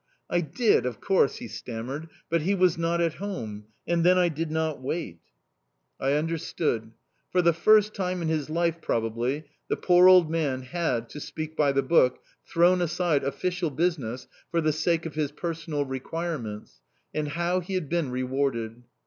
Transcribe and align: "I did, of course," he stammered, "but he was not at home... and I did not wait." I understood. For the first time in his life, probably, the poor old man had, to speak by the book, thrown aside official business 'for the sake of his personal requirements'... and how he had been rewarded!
"I 0.31 0.41
did, 0.41 0.87
of 0.87 0.99
course," 0.99 1.35
he 1.35 1.47
stammered, 1.47 2.09
"but 2.27 2.41
he 2.41 2.55
was 2.55 2.75
not 2.75 2.99
at 3.01 3.13
home... 3.21 3.65
and 3.85 4.07
I 4.09 4.29
did 4.29 4.49
not 4.49 4.81
wait." 4.81 5.19
I 5.99 6.13
understood. 6.13 6.93
For 7.29 7.43
the 7.43 7.53
first 7.53 7.93
time 7.93 8.23
in 8.23 8.27
his 8.27 8.49
life, 8.49 8.77
probably, 8.81 9.43
the 9.69 9.77
poor 9.77 10.07
old 10.09 10.27
man 10.31 10.63
had, 10.63 11.07
to 11.09 11.19
speak 11.19 11.55
by 11.55 11.71
the 11.71 11.83
book, 11.83 12.23
thrown 12.47 12.81
aside 12.81 13.23
official 13.23 13.69
business 13.69 14.27
'for 14.49 14.59
the 14.59 14.73
sake 14.73 15.05
of 15.05 15.13
his 15.13 15.31
personal 15.31 15.85
requirements'... 15.85 16.81
and 17.13 17.27
how 17.27 17.59
he 17.59 17.75
had 17.75 17.87
been 17.87 18.09
rewarded! 18.09 18.81